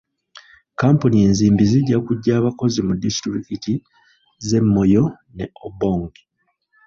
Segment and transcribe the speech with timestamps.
[0.79, 3.73] Kampuni enzimbi zijja kujja abakozi mu disitulikiti
[4.47, 6.23] z'e Moyo ne Obongi.